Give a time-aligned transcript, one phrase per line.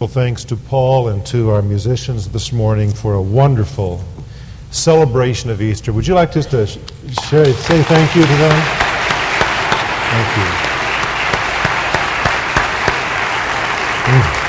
[0.00, 4.02] Well, thanks to Paul and to our musicians this morning for a wonderful
[4.72, 5.92] celebration of Easter.
[5.92, 8.60] Would you like just to share, say thank you to them?
[10.10, 10.44] Thank you.
[14.10, 14.40] Mm.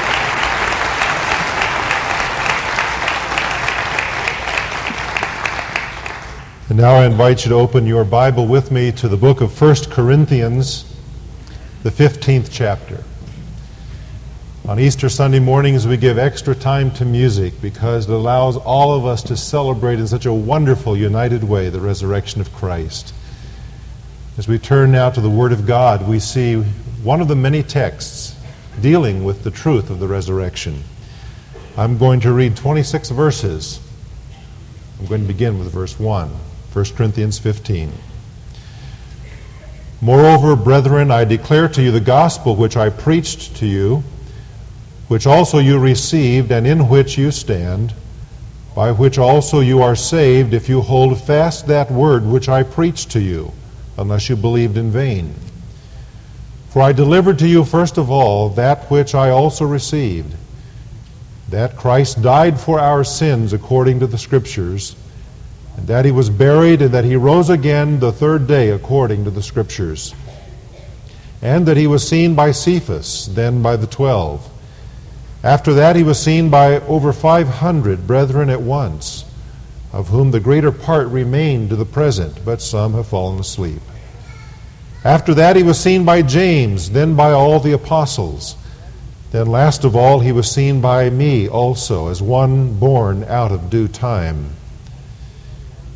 [6.70, 9.62] And now I invite you to open your Bible with me to the book of
[9.62, 10.92] 1 Corinthians,
[11.84, 13.04] the 15th chapter.
[14.76, 19.06] On Easter Sunday mornings, we give extra time to music because it allows all of
[19.06, 23.14] us to celebrate in such a wonderful, united way the resurrection of Christ.
[24.38, 26.56] As we turn now to the Word of God, we see
[27.04, 28.36] one of the many texts
[28.82, 30.84] dealing with the truth of the resurrection.
[31.78, 33.80] I'm going to read 26 verses.
[35.00, 37.94] I'm going to begin with verse 1, 1 Corinthians 15.
[40.02, 44.04] Moreover, brethren, I declare to you the gospel which I preached to you
[45.08, 47.94] which also you received and in which you stand,
[48.76, 53.12] by which also you are saved, if you hold fast that word which I preached
[53.12, 53.54] to you,
[53.98, 55.34] unless you believed in vain.
[56.70, 60.36] For I delivered to you first of all that which I also received,
[61.50, 64.96] that Christ died for our sins according to the Scriptures,
[65.78, 69.30] and that he was buried, and that he rose again the third day according to
[69.30, 70.14] the Scriptures,
[71.42, 74.50] and that he was seen by Cephas, then by the twelve.
[75.46, 79.26] After that, he was seen by over 500 brethren at once,
[79.94, 83.82] of whom the greater part remain to the present, but some have fallen asleep.
[85.04, 88.56] After that, he was seen by James, then by all the apostles.
[89.32, 93.70] Then, last of all, he was seen by me also, as one born out of
[93.70, 94.50] due time.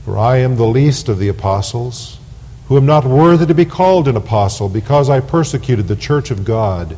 [0.05, 2.19] For I am the least of the apostles,
[2.67, 6.45] who am not worthy to be called an apostle, because I persecuted the church of
[6.45, 6.95] God.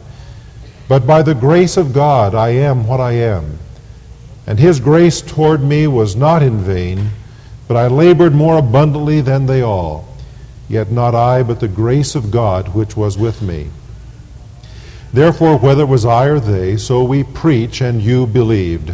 [0.91, 3.59] But by the grace of God I am what I am.
[4.45, 7.11] And his grace toward me was not in vain,
[7.69, 10.13] but I labored more abundantly than they all.
[10.67, 13.69] Yet not I, but the grace of God which was with me.
[15.13, 18.93] Therefore, whether it was I or they, so we preach, and you believed.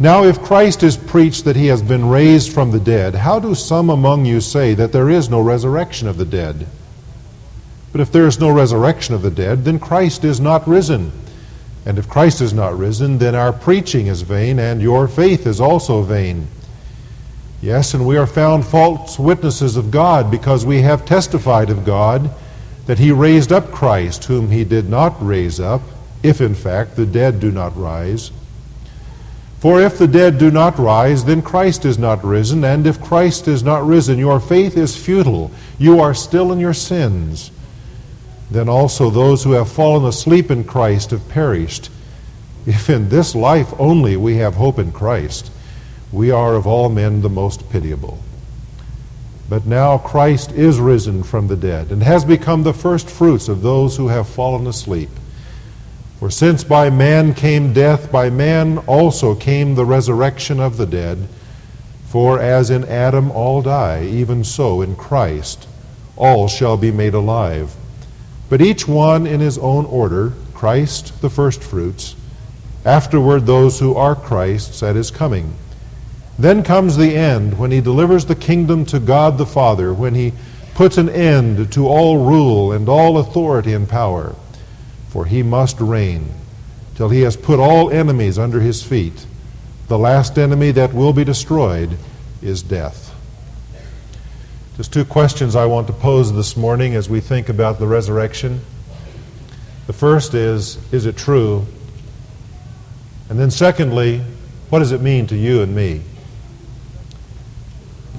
[0.00, 3.54] Now, if Christ is preached that he has been raised from the dead, how do
[3.54, 6.66] some among you say that there is no resurrection of the dead?
[7.92, 11.12] But if there is no resurrection of the dead, then Christ is not risen.
[11.84, 15.60] And if Christ is not risen, then our preaching is vain, and your faith is
[15.60, 16.48] also vain.
[17.60, 22.30] Yes, and we are found false witnesses of God, because we have testified of God
[22.86, 25.82] that he raised up Christ, whom he did not raise up,
[26.22, 28.30] if in fact the dead do not rise.
[29.60, 33.46] For if the dead do not rise, then Christ is not risen, and if Christ
[33.46, 35.50] is not risen, your faith is futile.
[35.78, 37.50] You are still in your sins
[38.52, 41.90] then also those who have fallen asleep in Christ have perished.
[42.66, 45.50] If in this life only we have hope in Christ,
[46.10, 48.18] we are of all men the most pitiable.
[49.48, 53.62] But now Christ is risen from the dead and has become the first fruits of
[53.62, 55.10] those who have fallen asleep.
[56.18, 61.28] For since by man came death, by man also came the resurrection of the dead.
[62.06, 65.66] For as in Adam all die, even so in Christ
[66.16, 67.74] all shall be made alive
[68.52, 72.14] but each one in his own order Christ the firstfruits,
[72.84, 75.54] afterward those who are Christ's at his coming.
[76.38, 80.34] Then comes the end, when he delivers the kingdom to God the Father, when he
[80.74, 84.36] puts an end to all rule and all authority and power.
[85.08, 86.28] For he must reign
[86.94, 89.24] till he has put all enemies under his feet.
[89.88, 91.96] The last enemy that will be destroyed
[92.42, 93.01] is death.
[94.78, 98.62] Just two questions I want to pose this morning as we think about the resurrection.
[99.86, 101.66] The first is Is it true?
[103.28, 104.22] And then, secondly,
[104.70, 106.00] what does it mean to you and me?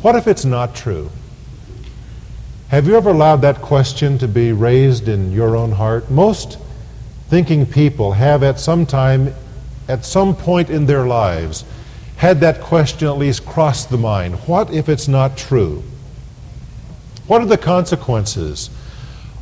[0.04, 1.10] What if it's not true?
[2.68, 6.12] Have you ever allowed that question to be raised in your own heart?
[6.12, 6.60] Most
[7.30, 9.34] thinking people have at some time,
[9.88, 11.66] at some point in their lives,
[12.18, 14.36] had that question at least cross the mind.
[14.48, 15.84] What if it's not true?
[17.28, 18.70] What are the consequences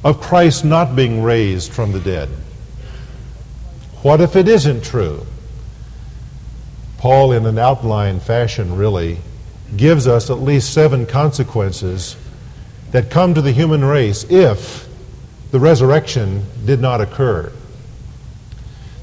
[0.03, 2.29] of Christ not being raised from the dead?
[4.03, 5.25] What if it isn't true?
[6.97, 9.19] Paul, in an outline fashion, really
[9.75, 12.15] gives us at least seven consequences
[12.91, 14.87] that come to the human race if
[15.51, 17.51] the resurrection did not occur.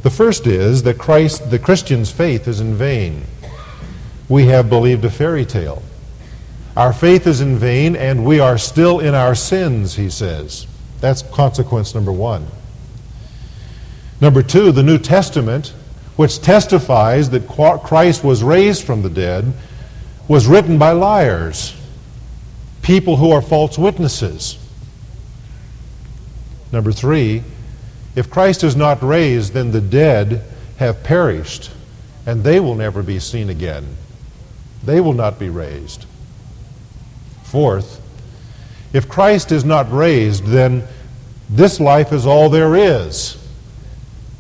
[0.03, 3.25] The first is that Christ, the Christian's faith is in vain.
[4.29, 5.83] We have believed a fairy tale.
[6.79, 10.69] Our faith is in vain, and we are still in our sins, he says.
[11.01, 12.47] That's consequence number one.
[14.21, 15.75] Number two, the New Testament,
[16.15, 19.53] which testifies that Christ was raised from the dead,
[20.29, 21.75] was written by liars,
[22.81, 24.57] people who are false witnesses.
[26.71, 27.43] Number three,
[28.15, 30.45] if Christ is not raised, then the dead
[30.77, 31.73] have perished,
[32.25, 33.97] and they will never be seen again.
[34.85, 36.05] They will not be raised.
[37.51, 38.01] Fourth,
[38.93, 40.85] if Christ is not raised, then
[41.49, 43.37] this life is all there is.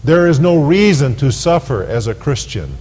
[0.04, 2.76] There is no reason to suffer as a Christian.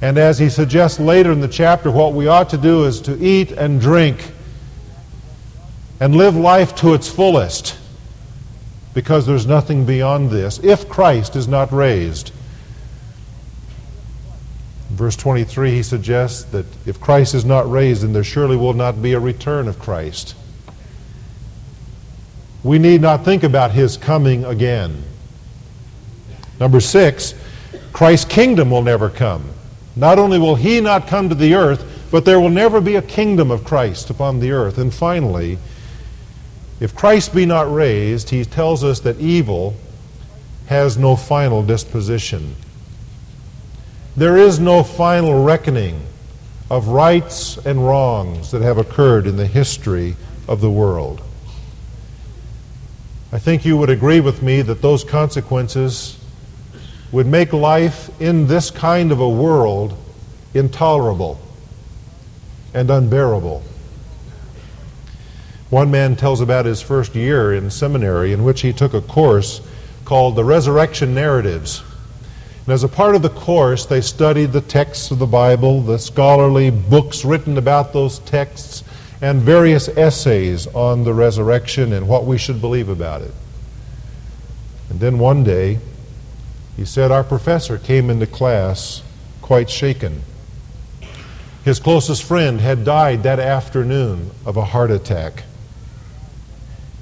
[0.00, 3.16] And as he suggests later in the chapter, what we ought to do is to
[3.24, 4.32] eat and drink
[6.00, 7.78] and live life to its fullest
[8.94, 12.32] because there's nothing beyond this if Christ is not raised.
[15.02, 19.02] Verse 23, he suggests that if Christ is not raised, then there surely will not
[19.02, 20.36] be a return of Christ.
[22.62, 25.02] We need not think about his coming again.
[26.60, 27.34] Number six,
[27.92, 29.44] Christ's kingdom will never come.
[29.96, 33.02] Not only will he not come to the earth, but there will never be a
[33.02, 34.78] kingdom of Christ upon the earth.
[34.78, 35.58] And finally,
[36.78, 39.74] if Christ be not raised, he tells us that evil
[40.66, 42.54] has no final disposition.
[44.16, 46.00] There is no final reckoning
[46.70, 50.16] of rights and wrongs that have occurred in the history
[50.46, 51.22] of the world.
[53.32, 56.18] I think you would agree with me that those consequences
[57.10, 59.96] would make life in this kind of a world
[60.52, 61.40] intolerable
[62.74, 63.62] and unbearable.
[65.70, 69.62] One man tells about his first year in seminary in which he took a course
[70.04, 71.82] called the Resurrection Narratives.
[72.64, 75.98] And as a part of the course, they studied the texts of the Bible, the
[75.98, 78.84] scholarly books written about those texts,
[79.20, 83.32] and various essays on the resurrection and what we should believe about it.
[84.90, 85.80] And then one day,
[86.76, 89.02] he said, Our professor came into class
[89.40, 90.22] quite shaken.
[91.64, 95.44] His closest friend had died that afternoon of a heart attack.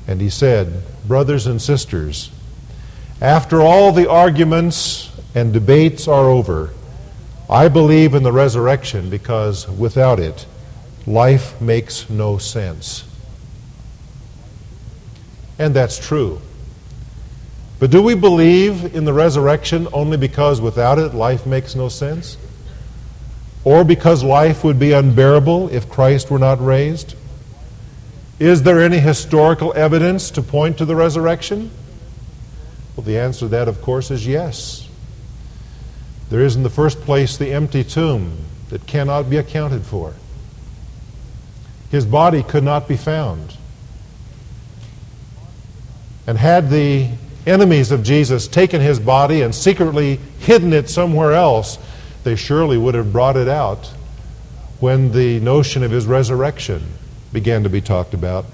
[0.07, 2.31] And he said, Brothers and sisters,
[3.21, 6.71] after all the arguments and debates are over,
[7.49, 10.47] I believe in the resurrection because without it,
[11.06, 13.05] life makes no sense.
[15.59, 16.41] And that's true.
[17.79, 22.37] But do we believe in the resurrection only because without it life makes no sense?
[23.65, 27.15] Or because life would be unbearable if Christ were not raised?
[28.38, 31.71] Is there any historical evidence to point to the resurrection?
[32.97, 34.80] Well, the answer to that, of course, is yes.
[36.31, 38.38] There is, in the first place, the empty tomb
[38.71, 40.15] that cannot be accounted for.
[41.91, 43.56] His body could not be found.
[46.27, 47.11] And had the
[47.47, 51.79] enemies of Jesus taken his body and secretly hidden it somewhere else,
[52.23, 53.87] they surely would have brought it out
[54.79, 56.83] when the notion of his resurrection
[57.33, 58.44] began to be talked about.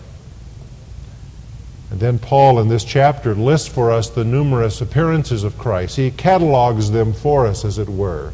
[1.90, 5.96] And then Paul in this chapter lists for us the numerous appearances of Christ.
[5.96, 8.32] He catalogs them for us, as it were,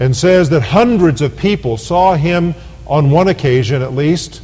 [0.00, 2.54] and says that hundreds of people saw him
[2.86, 4.42] on one occasion at least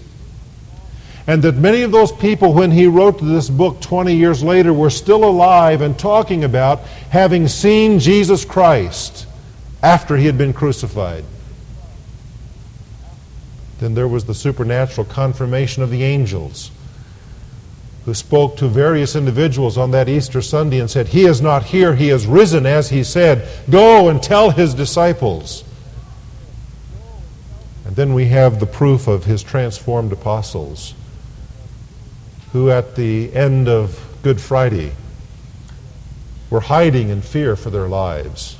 [1.30, 4.90] and that many of those people, when he wrote this book 20 years later, were
[4.90, 6.80] still alive and talking about
[7.10, 9.28] having seen Jesus Christ
[9.80, 11.25] after he had been crucified.
[13.78, 16.72] Then there was the supernatural confirmation of the angels
[18.04, 21.95] who spoke to various individuals on that Easter Sunday and said, He is not here,
[21.95, 23.47] He is risen, as He said.
[23.69, 25.64] Go and tell His disciples.
[27.85, 30.95] And then we have the proof of His transformed apostles
[32.52, 34.92] who at the end of Good Friday
[36.49, 38.57] were hiding in fear for their lives,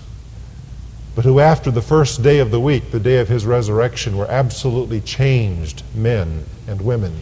[1.15, 4.31] but who after the first day of the week, the day of his resurrection, were
[4.31, 7.21] absolutely changed men and women.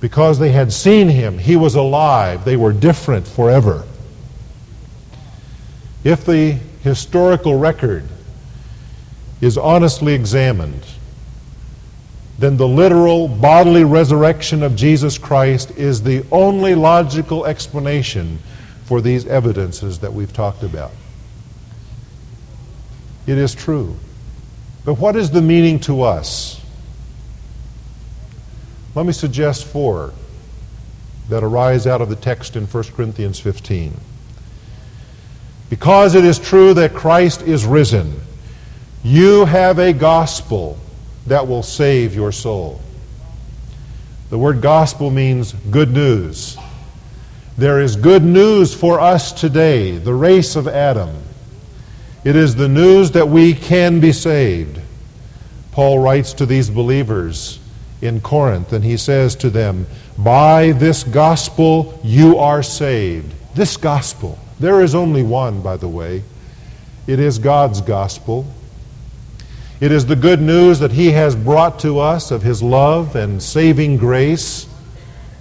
[0.00, 3.86] Because they had seen him, he was alive, they were different forever.
[6.04, 8.04] If the historical record
[9.40, 10.84] is honestly examined,
[12.38, 18.38] then the literal bodily resurrection of Jesus Christ is the only logical explanation
[18.84, 20.92] for these evidences that we've talked about.
[23.26, 23.96] It is true.
[24.84, 26.59] But what is the meaning to us?
[28.94, 30.12] Let me suggest four
[31.28, 33.94] that arise out of the text in 1 Corinthians 15.
[35.68, 38.20] Because it is true that Christ is risen,
[39.04, 40.76] you have a gospel
[41.28, 42.80] that will save your soul.
[44.30, 46.56] The word gospel means good news.
[47.56, 51.10] There is good news for us today, the race of Adam.
[52.24, 54.80] It is the news that we can be saved.
[55.70, 57.59] Paul writes to these believers
[58.02, 63.34] in Corinth, and he says to them, By this gospel you are saved.
[63.54, 64.38] This gospel.
[64.58, 66.22] There is only one, by the way.
[67.06, 68.46] It is God's gospel.
[69.80, 73.42] It is the good news that He has brought to us of His love and
[73.42, 74.68] saving grace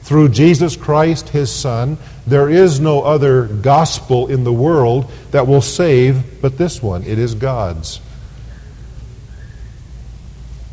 [0.01, 1.97] through Jesus Christ, His Son.
[2.25, 7.03] There is no other gospel in the world that will save but this one.
[7.03, 7.99] It is God's.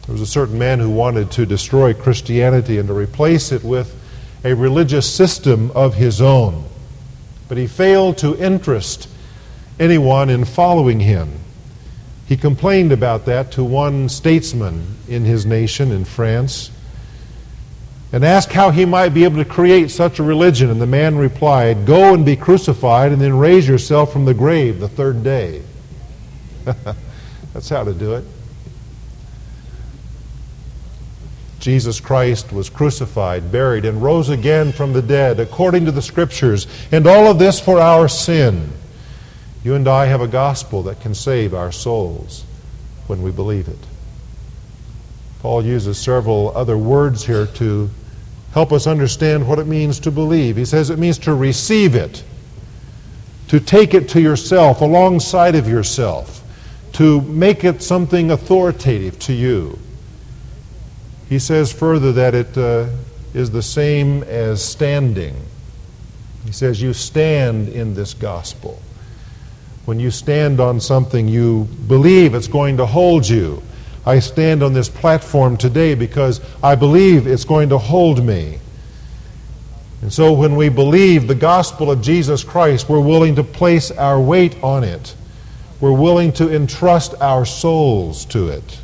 [0.07, 3.95] There was a certain man who wanted to destroy Christianity and to replace it with
[4.45, 6.65] a religious system of his own.
[7.49, 9.09] But he failed to interest
[9.81, 11.41] anyone in following him.
[12.27, 16.71] He complained about that to one statesman in his nation, in France,
[18.13, 20.71] and asked how he might be able to create such a religion.
[20.71, 24.79] And the man replied, Go and be crucified, and then raise yourself from the grave
[24.79, 25.63] the third day.
[27.53, 28.25] That's how to do it.
[31.67, 36.69] Jesus Christ was crucified, buried, and rose again from the dead according to the Scriptures,
[36.93, 38.71] and all of this for our sin.
[39.65, 42.45] You and I have a gospel that can save our souls
[43.09, 43.81] when we believe it.
[45.41, 47.91] Paul uses several other words here to
[48.53, 50.57] help us understand what it means to believe.
[50.57, 52.23] He says it means to receive it,
[53.49, 56.45] to take it to yourself, alongside of yourself,
[56.93, 59.81] to make it something authoritative to you.
[61.29, 62.89] He says further that it uh,
[63.35, 65.35] is the same as standing.
[66.45, 68.81] He says, You stand in this gospel.
[69.85, 73.63] When you stand on something, you believe it's going to hold you.
[74.05, 78.59] I stand on this platform today because I believe it's going to hold me.
[80.03, 84.21] And so when we believe the gospel of Jesus Christ, we're willing to place our
[84.21, 85.15] weight on it.
[85.81, 88.81] We're willing to entrust our souls to it.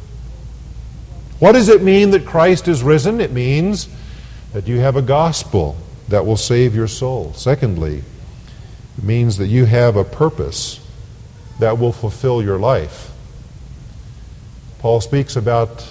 [1.42, 3.20] What does it mean that Christ is risen?
[3.20, 3.88] It means
[4.52, 7.32] that you have a gospel that will save your soul.
[7.34, 8.04] Secondly,
[8.96, 10.78] it means that you have a purpose
[11.58, 13.10] that will fulfill your life.
[14.78, 15.84] Paul speaks about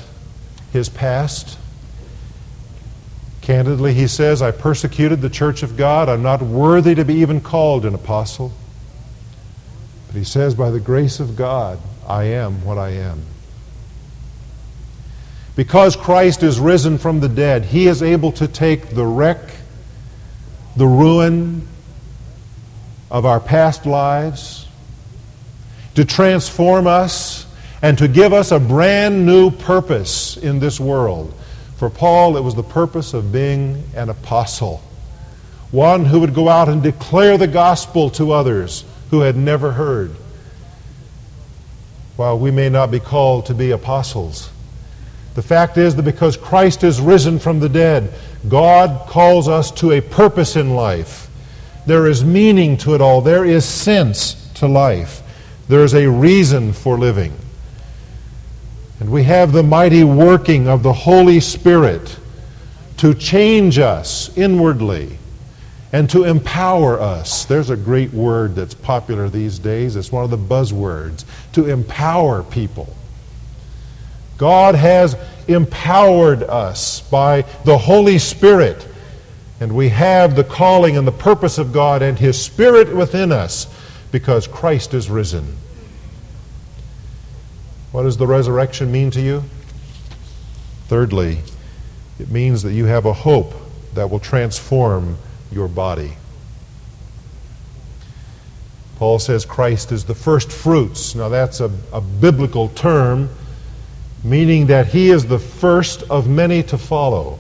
[0.72, 1.58] his past.
[3.42, 6.08] Candidly, he says, I persecuted the church of God.
[6.08, 8.54] I'm not worthy to be even called an apostle.
[10.08, 11.78] But he says, by the grace of God,
[12.08, 13.26] I am what I am.
[15.56, 19.40] Because Christ is risen from the dead, he is able to take the wreck,
[20.78, 21.68] the ruin
[23.10, 24.68] of our past lives,
[25.96, 27.46] to transform us,
[27.82, 31.34] and to give us a brand new purpose in this world.
[31.76, 34.82] For Paul, it was the purpose of being an apostle,
[35.72, 40.16] one who would go out and declare the gospel to others who had never heard.
[42.16, 44.50] While we may not be called to be apostles,
[45.34, 48.14] the fact is that because Christ is risen from the dead,
[48.50, 51.30] God calls us to a purpose in life.
[51.86, 55.22] There is meaning to it all, there is sense to life,
[55.68, 57.34] there is a reason for living.
[59.00, 62.18] And we have the mighty working of the Holy Spirit
[62.98, 65.18] to change us inwardly
[65.92, 67.46] and to empower us.
[67.46, 69.96] There's a great word that's popular these days.
[69.96, 72.96] It's one of the buzzwords to empower people.
[74.42, 75.16] God has
[75.48, 78.88] empowered us by the Holy Spirit,
[79.60, 83.68] and we have the calling and the purpose of God and His Spirit within us
[84.12, 85.58] because Christ is risen.
[87.92, 89.44] What does the resurrection mean to you?
[90.88, 91.42] Thirdly,
[92.18, 93.54] it means that you have a hope
[93.94, 95.20] that will transform
[95.52, 96.14] your body.
[98.96, 101.14] Paul says Christ is the first fruits.
[101.14, 103.30] Now, that's a, a biblical term
[104.24, 107.40] meaning that he is the first of many to follow.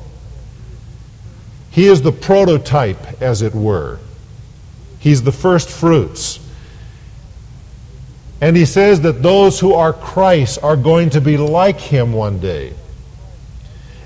[1.69, 3.99] He is the prototype, as it were.
[4.99, 6.39] He's the first fruits.
[8.41, 12.39] And he says that those who are Christ are going to be like him one
[12.39, 12.73] day.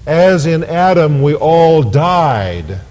[0.05, 2.81] As in Adam we all died.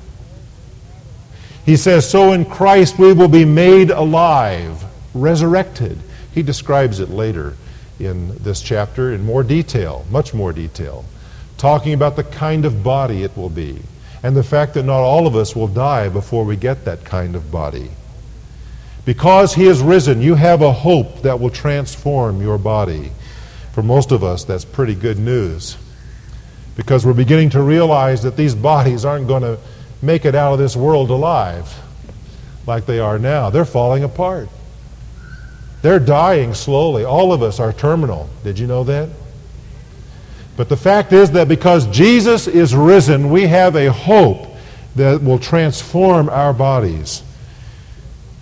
[1.64, 5.98] He says, so in Christ we will be made alive, resurrected.
[6.32, 7.56] He describes it later
[7.98, 11.04] in this chapter in more detail, much more detail,
[11.56, 13.80] talking about the kind of body it will be
[14.22, 17.36] and the fact that not all of us will die before we get that kind
[17.36, 17.90] of body.
[19.04, 23.12] Because he is risen, you have a hope that will transform your body.
[23.72, 25.76] For most of us, that's pretty good news.
[26.74, 29.58] Because we're beginning to realize that these bodies aren't going to
[30.00, 31.80] make it out of this world alive.
[32.66, 33.50] like they are now.
[33.50, 34.48] They're falling apart.
[35.84, 37.04] They're dying slowly.
[37.04, 38.30] All of us are terminal.
[38.42, 39.10] Did you know that?
[40.56, 44.46] But the fact is that because Jesus is risen, we have a hope
[44.96, 47.22] that will transform our bodies.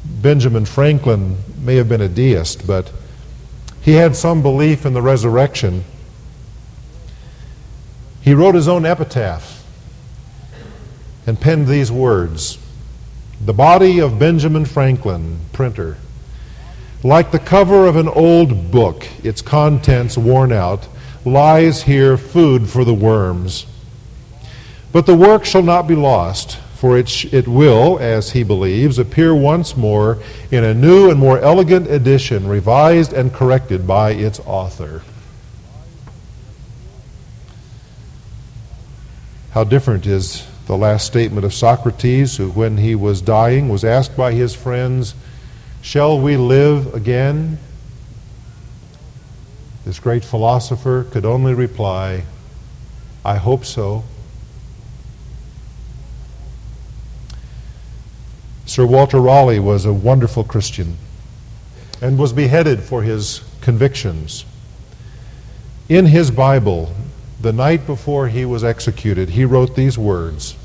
[0.04, 2.92] Benjamin Franklin may have been a deist, but
[3.80, 5.82] he had some belief in the resurrection.
[8.20, 9.64] He wrote his own epitaph
[11.26, 12.60] and penned these words
[13.44, 15.96] The body of Benjamin Franklin, printer,
[17.04, 20.86] like the cover of an old book, its contents worn out,
[21.24, 23.66] lies here food for the worms.
[24.92, 28.98] But the work shall not be lost, for it, sh- it will, as he believes,
[28.98, 30.18] appear once more
[30.50, 35.02] in a new and more elegant edition, revised and corrected by its author.
[39.52, 44.16] How different is the last statement of Socrates, who, when he was dying, was asked
[44.16, 45.14] by his friends,
[45.82, 47.58] Shall we live again?
[49.84, 52.22] This great philosopher could only reply,
[53.24, 54.04] I hope so.
[58.64, 60.96] Sir Walter Raleigh was a wonderful Christian
[62.00, 64.44] and was beheaded for his convictions.
[65.88, 66.94] In his Bible,
[67.40, 70.56] the night before he was executed, he wrote these words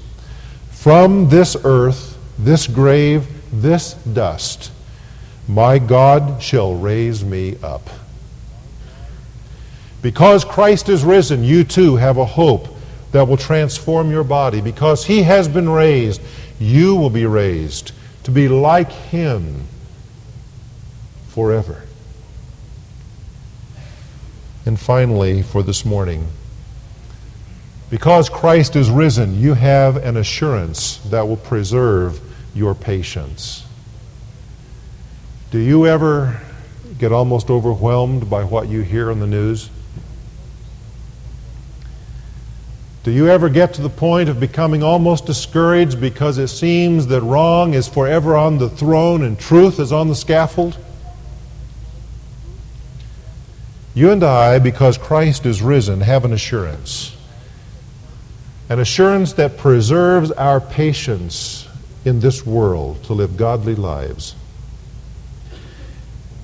[0.69, 4.71] From this earth, this grave, this dust,
[5.47, 7.89] my God shall raise me up.
[10.01, 12.67] Because Christ is risen, you too have a hope
[13.11, 14.61] that will transform your body.
[14.61, 16.21] Because he has been raised,
[16.59, 17.91] you will be raised
[18.23, 19.63] to be like him
[21.29, 21.83] forever.
[24.65, 26.27] And finally, for this morning,
[27.89, 32.19] because Christ is risen, you have an assurance that will preserve
[32.53, 33.66] your patience.
[35.49, 36.41] Do you ever
[36.99, 39.69] get almost overwhelmed by what you hear on the news?
[43.03, 47.21] Do you ever get to the point of becoming almost discouraged because it seems that
[47.21, 50.77] wrong is forever on the throne and truth is on the scaffold?
[53.93, 57.15] You and I, because Christ is risen, have an assurance.
[58.67, 61.69] An assurance that preserves our patience
[62.03, 64.35] in this world to live godly lives.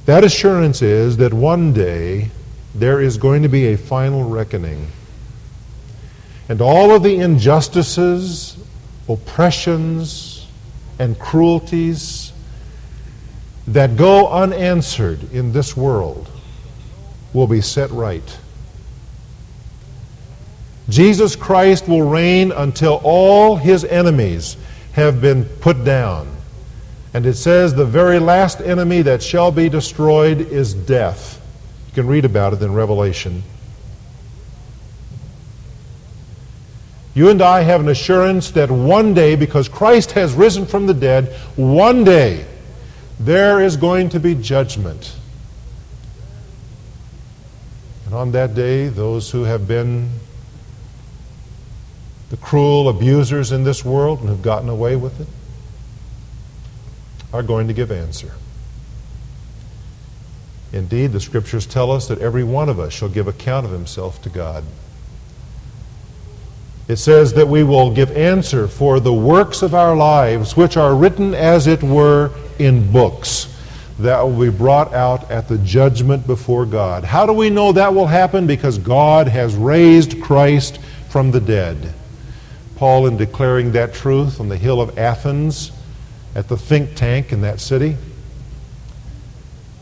[0.06, 2.30] That assurance is that one day
[2.76, 4.88] there is going to be a final reckoning.
[6.50, 8.58] And all of the injustices,
[9.08, 10.48] oppressions,
[11.00, 12.34] and cruelties
[13.68, 16.30] that go unanswered in this world
[17.32, 18.40] will be set right.
[20.90, 24.58] Jesus Christ will reign until all his enemies
[24.94, 26.28] have been put down.
[27.14, 31.40] And it says the very last enemy that shall be destroyed is death.
[31.88, 33.44] You can read about it in Revelation.
[37.14, 40.96] You and I have an assurance that one day, because Christ has risen from the
[40.96, 42.48] dead, one day
[43.20, 45.16] there is going to be judgment.
[48.08, 50.10] And on that day, those who have been
[52.32, 55.28] the cruel abusers in this world and have gotten away with it
[57.34, 58.32] are going to give answer.
[60.72, 64.22] Indeed, the scriptures tell us that every one of us shall give account of himself
[64.24, 64.64] to God.
[66.88, 70.96] It says that we will give answer for the works of our lives, which are
[70.96, 73.56] written, as it were, in books,
[74.00, 77.04] that will be brought out at the judgment before God.
[77.04, 78.48] How do we know that will happen?
[78.48, 81.94] Because God has raised Christ from the dead.
[82.76, 85.72] Paul, in declaring that truth on the hill of Athens
[86.36, 87.98] at the think tank in that city,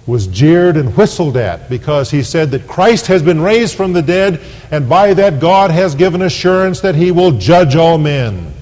[0.08, 4.02] was jeered and whistled at because he said that Christ has been raised from the
[4.02, 8.54] dead, and by that God has given assurance that he will judge all men.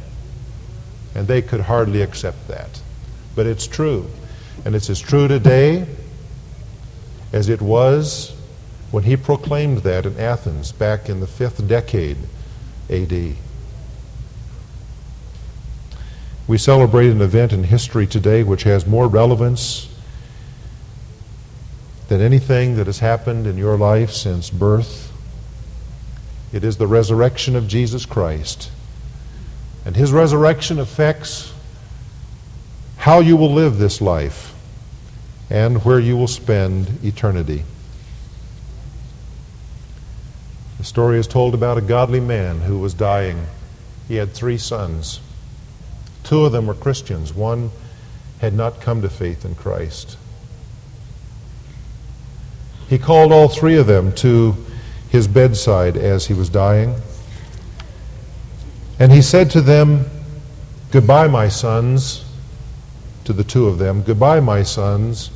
[1.15, 2.81] And they could hardly accept that.
[3.35, 4.09] But it's true.
[4.65, 5.87] And it's as true today
[7.31, 8.35] as it was
[8.91, 12.17] when he proclaimed that in Athens back in the fifth decade
[12.89, 13.35] AD.
[16.49, 19.87] We celebrate an event in history today which has more relevance
[22.07, 25.13] than anything that has happened in your life since birth.
[26.51, 28.71] It is the resurrection of Jesus Christ.
[29.85, 31.53] And his resurrection affects
[32.97, 34.55] how you will live this life
[35.51, 37.63] and where you will spend eternity.
[40.79, 43.45] The story is told about a godly man who was dying.
[44.07, 45.19] He had three sons.
[46.29, 47.33] Two of them were Christians.
[47.33, 47.71] One
[48.37, 50.15] had not come to faith in Christ.
[52.87, 54.55] He called all three of them to
[55.09, 56.93] his bedside as he was dying.
[58.99, 60.05] And he said to them,
[60.91, 62.23] Goodbye, my sons,
[63.23, 64.03] to the two of them.
[64.03, 65.31] Goodbye, my sons.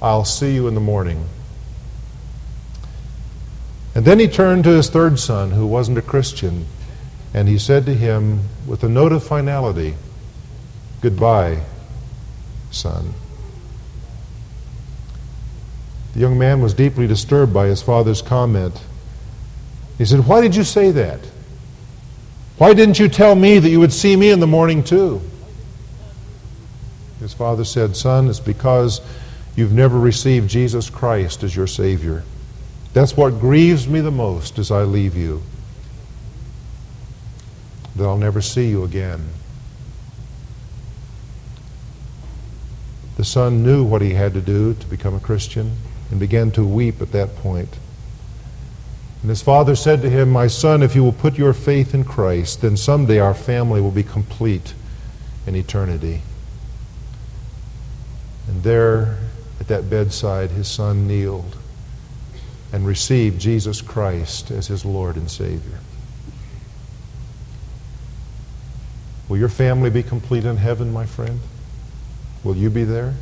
[0.00, 1.26] I'll see you in the morning.
[3.94, 6.64] And then he turned to his third son, who wasn't a Christian,
[7.34, 9.96] and he said to him, with a note of finality,
[11.00, 11.62] Goodbye,
[12.70, 13.14] son.
[16.12, 18.82] The young man was deeply disturbed by his father's comment.
[19.96, 21.20] He said, Why did you say that?
[22.58, 25.22] Why didn't you tell me that you would see me in the morning too?
[27.20, 29.00] His father said, Son, it's because
[29.56, 32.24] you've never received Jesus Christ as your Savior.
[32.92, 35.42] That's what grieves me the most as I leave you.
[37.96, 39.26] That I'll never see you again.
[43.20, 45.76] The son knew what he had to do to become a Christian
[46.10, 47.68] and began to weep at that point.
[49.20, 52.02] And his father said to him, My son, if you will put your faith in
[52.02, 54.72] Christ, then someday our family will be complete
[55.46, 56.22] in eternity.
[58.48, 59.18] And there
[59.60, 61.58] at that bedside, his son kneeled
[62.72, 65.80] and received Jesus Christ as his Lord and Savior.
[69.28, 71.40] Will your family be complete in heaven, my friend?
[72.44, 73.14] Will you be there?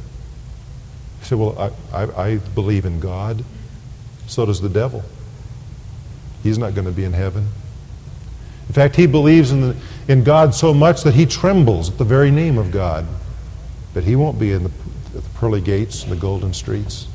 [1.20, 3.44] You say, Well, I, I, I believe in God.
[4.26, 5.02] So does the devil.
[6.42, 7.48] He's not going to be in heaven.
[8.68, 9.76] In fact, he believes in, the,
[10.08, 13.06] in God so much that he trembles at the very name of God.
[13.94, 14.70] But he won't be in the,
[15.14, 17.08] the pearly gates and the golden streets.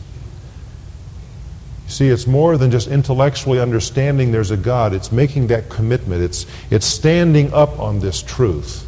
[1.85, 4.93] You see, it's more than just intellectually understanding there's a God.
[4.93, 6.23] It's making that commitment.
[6.23, 8.87] It's, it's standing up on this truth.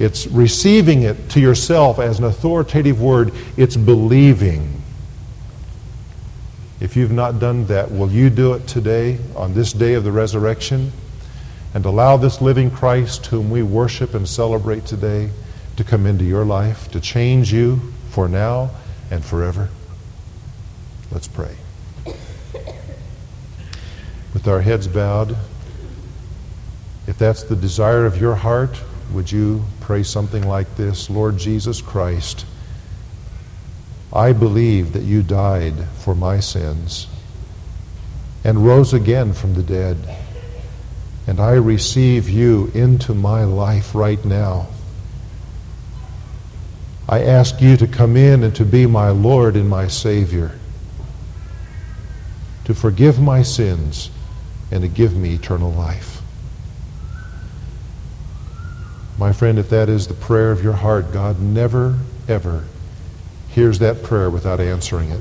[0.00, 3.32] It's receiving it to yourself as an authoritative word.
[3.58, 4.82] It's believing.
[6.80, 10.10] If you've not done that, will you do it today on this day of the
[10.10, 10.90] resurrection
[11.74, 15.28] and allow this living Christ, whom we worship and celebrate today,
[15.76, 18.70] to come into your life, to change you for now
[19.10, 19.68] and forever?
[21.12, 21.54] Let's pray
[24.32, 25.36] with our heads bowed,
[27.06, 28.80] if that's the desire of your heart,
[29.12, 32.46] would you pray something like this Lord Jesus Christ,
[34.12, 37.06] I believe that you died for my sins
[38.44, 39.96] and rose again from the dead,
[41.26, 44.68] and I receive you into my life right now.
[47.08, 50.52] I ask you to come in and to be my Lord and my Savior,
[52.64, 54.10] to forgive my sins
[54.70, 56.19] and to give me eternal life.
[59.20, 62.64] My friend, if that is the prayer of your heart, God never, ever
[63.50, 65.20] hears that prayer without answering it.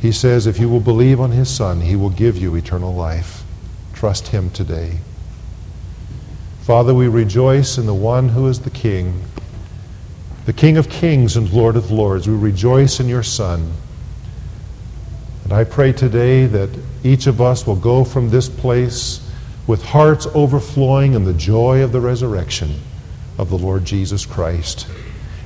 [0.00, 3.44] He says, if you will believe on His Son, He will give you eternal life.
[3.92, 4.98] Trust Him today.
[6.62, 9.22] Father, we rejoice in the one who is the King,
[10.44, 12.26] the King of kings and Lord of lords.
[12.26, 13.72] We rejoice in your Son.
[15.44, 16.70] And I pray today that
[17.04, 19.23] each of us will go from this place
[19.66, 22.80] with hearts overflowing in the joy of the resurrection
[23.38, 24.86] of the Lord Jesus Christ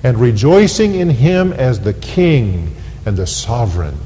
[0.02, 2.74] and rejoicing in Him as the King
[3.06, 3.98] and the sovereign,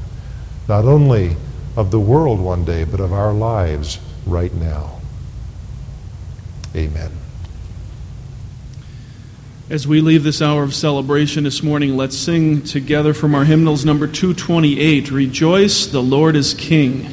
[0.67, 1.35] not only
[1.75, 4.99] of the world one day, but of our lives right now.
[6.75, 7.11] Amen.
[9.69, 13.85] As we leave this hour of celebration this morning, let's sing together from our hymnals
[13.85, 17.07] number 228 Rejoice, the Lord is King.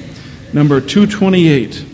[0.53, 1.89] Number 228.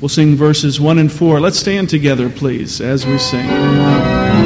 [0.00, 1.40] We'll sing verses 1 and 4.
[1.40, 4.45] Let's stand together, please, as we sing.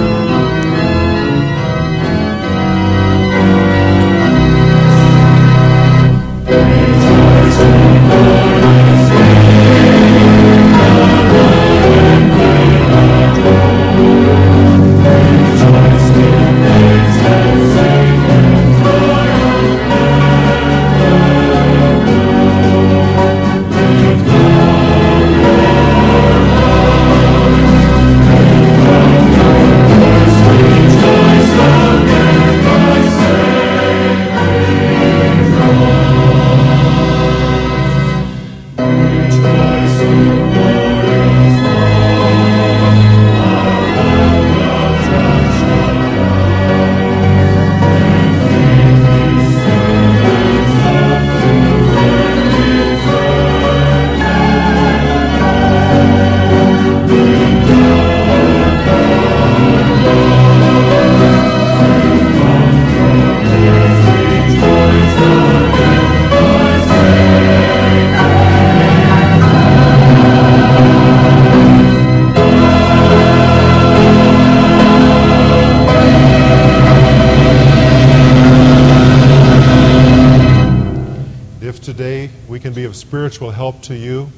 [83.10, 84.30] Spiritual help to you,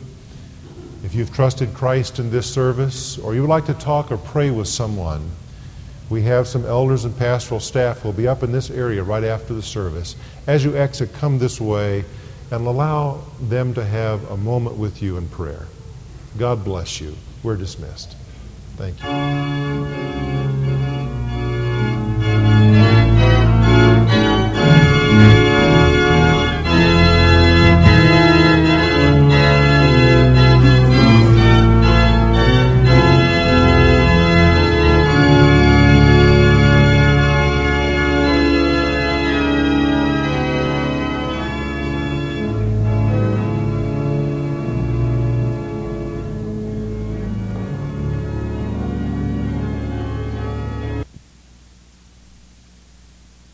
[1.04, 4.50] if you've trusted Christ in this service, or you would like to talk or pray
[4.50, 5.30] with someone,
[6.08, 9.24] we have some elders and pastoral staff who will be up in this area right
[9.24, 10.16] after the service.
[10.46, 12.06] As you exit, come this way
[12.50, 15.66] and allow them to have a moment with you in prayer.
[16.38, 17.14] God bless you.
[17.42, 18.16] We're dismissed.
[18.78, 20.01] Thank you.